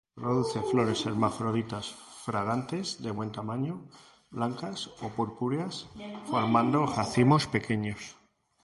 Produce 0.19 0.59
flores 0.69 1.03
hermafroditas, 1.09 1.91
fragantes, 2.23 3.03
de 3.03 3.11
buen 3.19 3.31
tamaño, 3.37 3.75
blancas 4.37 4.79
o 5.05 5.07
purpúreas, 5.17 5.75
formando 6.31 6.79
racimos 6.97 7.43
pequeños. 7.55 8.01